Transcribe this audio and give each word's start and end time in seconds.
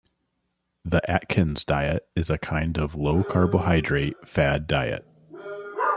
The 0.83 1.07
Atkins 1.07 1.63
diet 1.63 2.07
is 2.15 2.31
a 2.31 2.39
kind 2.39 2.79
of 2.79 2.95
low-carbohydrate 2.95 4.27
fad 4.27 4.65
diet. 4.65 5.05